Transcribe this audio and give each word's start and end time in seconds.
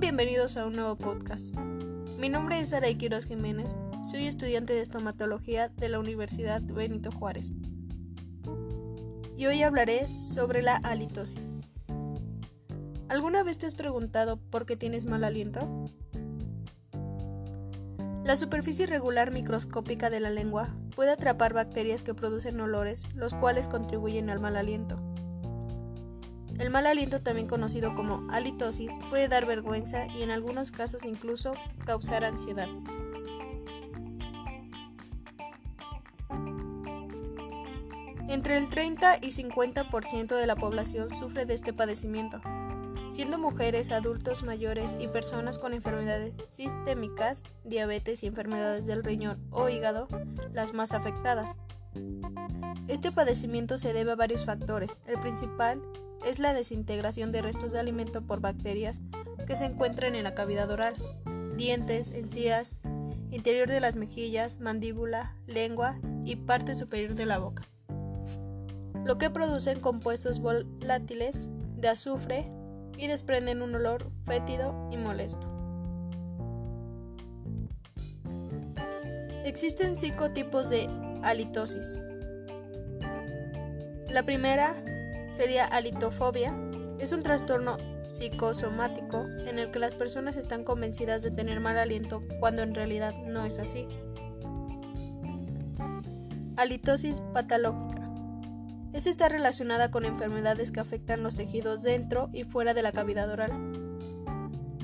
Bienvenidos 0.00 0.56
a 0.56 0.66
un 0.66 0.74
nuevo 0.74 0.96
podcast. 0.96 1.54
Mi 2.18 2.28
nombre 2.28 2.58
es 2.58 2.70
Sara 2.70 2.92
Quiroz 2.92 3.26
Jiménez, 3.26 3.76
soy 4.10 4.26
estudiante 4.26 4.72
de 4.72 4.80
estomatología 4.80 5.68
de 5.68 5.88
la 5.88 6.00
Universidad 6.00 6.60
Benito 6.62 7.12
Juárez. 7.12 7.52
Y 9.36 9.46
hoy 9.46 9.62
hablaré 9.62 10.10
sobre 10.10 10.62
la 10.62 10.76
halitosis. 10.76 11.58
¿Alguna 13.08 13.44
vez 13.44 13.58
te 13.58 13.66
has 13.66 13.76
preguntado 13.76 14.36
por 14.36 14.66
qué 14.66 14.76
tienes 14.76 15.04
mal 15.04 15.22
aliento? 15.22 15.86
La 18.24 18.36
superficie 18.36 18.84
irregular 18.84 19.30
microscópica 19.30 20.10
de 20.10 20.20
la 20.20 20.30
lengua 20.30 20.74
puede 20.96 21.12
atrapar 21.12 21.54
bacterias 21.54 22.02
que 22.02 22.14
producen 22.14 22.60
olores, 22.60 23.06
los 23.14 23.32
cuales 23.32 23.68
contribuyen 23.68 24.28
al 24.28 24.40
mal 24.40 24.56
aliento. 24.56 24.96
El 26.58 26.70
mal 26.70 26.86
aliento, 26.86 27.20
también 27.20 27.48
conocido 27.48 27.94
como 27.94 28.26
halitosis, 28.30 28.92
puede 29.10 29.28
dar 29.28 29.44
vergüenza 29.46 30.06
y 30.06 30.22
en 30.22 30.30
algunos 30.30 30.70
casos 30.70 31.04
incluso 31.04 31.54
causar 31.84 32.24
ansiedad. 32.24 32.68
Entre 38.28 38.56
el 38.56 38.70
30 38.70 39.18
y 39.18 39.30
50% 39.30 40.34
de 40.34 40.46
la 40.46 40.56
población 40.56 41.12
sufre 41.14 41.44
de 41.44 41.54
este 41.54 41.72
padecimiento, 41.72 42.40
siendo 43.10 43.38
mujeres, 43.38 43.92
adultos 43.92 44.42
mayores 44.44 44.96
y 44.98 45.08
personas 45.08 45.58
con 45.58 45.74
enfermedades 45.74 46.34
sistémicas, 46.50 47.42
diabetes 47.64 48.22
y 48.22 48.26
enfermedades 48.26 48.86
del 48.86 49.04
riñón 49.04 49.46
o 49.50 49.68
hígado 49.68 50.08
las 50.52 50.72
más 50.72 50.94
afectadas. 50.94 51.56
Este 52.88 53.12
padecimiento 53.12 53.78
se 53.78 53.92
debe 53.92 54.12
a 54.12 54.16
varios 54.16 54.44
factores. 54.44 55.00
El 55.06 55.18
principal 55.20 55.80
es 56.24 56.38
la 56.38 56.54
desintegración 56.54 57.32
de 57.32 57.42
restos 57.42 57.72
de 57.72 57.80
alimento 57.80 58.22
por 58.22 58.40
bacterias 58.40 59.00
que 59.46 59.56
se 59.56 59.66
encuentran 59.66 60.14
en 60.14 60.24
la 60.24 60.34
cavidad 60.34 60.70
oral, 60.70 60.94
dientes, 61.56 62.10
encías, 62.10 62.80
interior 63.30 63.68
de 63.68 63.80
las 63.80 63.96
mejillas, 63.96 64.60
mandíbula, 64.60 65.36
lengua 65.46 65.98
y 66.24 66.36
parte 66.36 66.76
superior 66.76 67.14
de 67.14 67.26
la 67.26 67.38
boca, 67.38 67.64
lo 69.04 69.18
que 69.18 69.30
producen 69.30 69.80
compuestos 69.80 70.40
volátiles 70.40 71.48
de 71.76 71.88
azufre 71.88 72.50
y 72.96 73.06
desprenden 73.06 73.60
un 73.60 73.74
olor 73.74 74.08
fétido 74.24 74.88
y 74.90 74.96
molesto. 74.96 75.50
Existen 79.44 79.98
cinco 79.98 80.30
tipos 80.30 80.70
de 80.70 80.88
halitosis. 81.24 81.98
La 84.10 84.22
primera 84.22 84.74
sería 85.32 85.64
alitofobia. 85.64 86.54
Es 86.98 87.10
un 87.12 87.22
trastorno 87.22 87.78
psicosomático 88.02 89.26
en 89.46 89.58
el 89.58 89.70
que 89.70 89.80
las 89.80 89.96
personas 89.96 90.36
están 90.36 90.62
convencidas 90.62 91.22
de 91.22 91.32
tener 91.32 91.58
mal 91.58 91.76
aliento 91.76 92.20
cuando 92.38 92.62
en 92.62 92.74
realidad 92.74 93.14
no 93.26 93.44
es 93.44 93.58
así. 93.58 93.88
Halitosis 96.56 97.20
patológica. 97.32 98.08
Esta 98.92 99.10
está 99.10 99.28
relacionada 99.28 99.90
con 99.90 100.04
enfermedades 100.04 100.70
que 100.70 100.78
afectan 100.78 101.24
los 101.24 101.34
tejidos 101.34 101.82
dentro 101.82 102.30
y 102.32 102.44
fuera 102.44 102.74
de 102.74 102.82
la 102.82 102.92
cavidad 102.92 103.28
oral. 103.28 103.50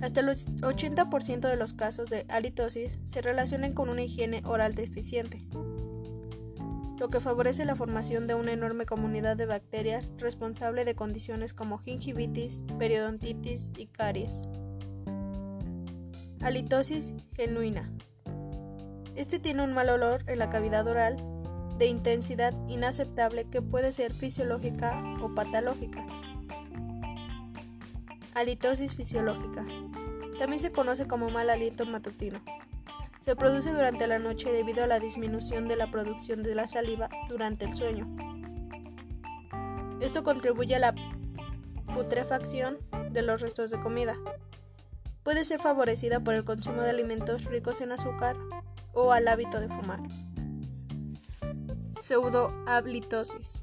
Hasta 0.00 0.20
el 0.20 0.28
80% 0.28 1.40
de 1.40 1.56
los 1.56 1.74
casos 1.74 2.08
de 2.08 2.24
halitosis 2.28 2.98
se 3.04 3.20
relacionan 3.20 3.74
con 3.74 3.90
una 3.90 4.04
higiene 4.04 4.40
oral 4.46 4.74
deficiente 4.74 5.44
lo 6.98 7.10
que 7.10 7.20
favorece 7.20 7.64
la 7.64 7.76
formación 7.76 8.26
de 8.26 8.34
una 8.34 8.52
enorme 8.52 8.84
comunidad 8.84 9.36
de 9.36 9.46
bacterias 9.46 10.10
responsable 10.18 10.84
de 10.84 10.96
condiciones 10.96 11.54
como 11.54 11.78
gingivitis, 11.78 12.60
periodontitis 12.78 13.70
y 13.76 13.86
caries. 13.86 14.40
Halitosis 16.40 17.14
genuina. 17.34 17.90
Este 19.14 19.38
tiene 19.38 19.62
un 19.62 19.74
mal 19.74 19.88
olor 19.90 20.24
en 20.26 20.38
la 20.38 20.50
cavidad 20.50 20.86
oral 20.86 21.16
de 21.78 21.86
intensidad 21.86 22.54
inaceptable 22.68 23.48
que 23.48 23.62
puede 23.62 23.92
ser 23.92 24.12
fisiológica 24.12 25.00
o 25.22 25.34
patológica. 25.34 26.04
Halitosis 28.34 28.96
fisiológica. 28.96 29.64
También 30.38 30.60
se 30.60 30.72
conoce 30.72 31.06
como 31.06 31.30
mal 31.30 31.50
aliento 31.50 31.86
matutino. 31.86 32.40
Se 33.28 33.36
produce 33.36 33.74
durante 33.74 34.06
la 34.06 34.18
noche 34.18 34.50
debido 34.50 34.82
a 34.82 34.86
la 34.86 35.00
disminución 35.00 35.68
de 35.68 35.76
la 35.76 35.90
producción 35.90 36.42
de 36.42 36.54
la 36.54 36.66
saliva 36.66 37.10
durante 37.28 37.66
el 37.66 37.76
sueño. 37.76 38.08
Esto 40.00 40.22
contribuye 40.22 40.74
a 40.76 40.78
la 40.78 40.94
putrefacción 41.92 42.78
de 43.10 43.20
los 43.20 43.42
restos 43.42 43.70
de 43.70 43.78
comida. 43.80 44.16
Puede 45.24 45.44
ser 45.44 45.60
favorecida 45.60 46.20
por 46.20 46.32
el 46.32 46.46
consumo 46.46 46.80
de 46.80 46.88
alimentos 46.88 47.44
ricos 47.44 47.82
en 47.82 47.92
azúcar 47.92 48.34
o 48.94 49.12
al 49.12 49.28
hábito 49.28 49.60
de 49.60 49.68
fumar. 49.68 50.00
Pseudohablitosis. 52.00 53.62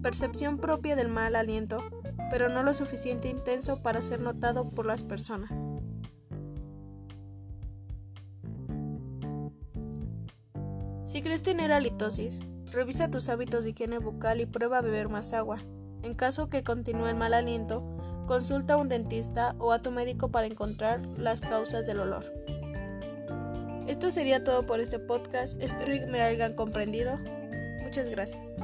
Percepción 0.00 0.58
propia 0.58 0.94
del 0.94 1.08
mal 1.08 1.34
aliento, 1.34 1.82
pero 2.30 2.48
no 2.48 2.62
lo 2.62 2.72
suficiente 2.72 3.28
intenso 3.28 3.82
para 3.82 4.00
ser 4.00 4.20
notado 4.20 4.70
por 4.70 4.86
las 4.86 5.02
personas. 5.02 5.75
Si 11.06 11.22
crees 11.22 11.44
tener 11.44 11.70
halitosis, 11.70 12.40
revisa 12.72 13.10
tus 13.10 13.28
hábitos 13.28 13.62
de 13.62 13.70
higiene 13.70 13.98
bucal 13.98 14.40
y 14.40 14.46
prueba 14.46 14.78
a 14.78 14.82
beber 14.82 15.08
más 15.08 15.32
agua. 15.32 15.62
En 16.02 16.14
caso 16.14 16.50
que 16.50 16.64
continúe 16.64 17.06
el 17.06 17.14
mal 17.14 17.32
aliento, 17.32 17.84
consulta 18.26 18.74
a 18.74 18.76
un 18.76 18.88
dentista 18.88 19.54
o 19.58 19.72
a 19.72 19.80
tu 19.80 19.92
médico 19.92 20.30
para 20.32 20.48
encontrar 20.48 21.00
las 21.16 21.40
causas 21.40 21.86
del 21.86 22.00
olor. 22.00 22.24
Esto 23.86 24.10
sería 24.10 24.42
todo 24.42 24.66
por 24.66 24.80
este 24.80 24.98
podcast, 24.98 25.62
espero 25.62 25.92
que 25.92 26.06
me 26.06 26.22
hayan 26.22 26.54
comprendido. 26.54 27.20
Muchas 27.84 28.08
gracias. 28.08 28.56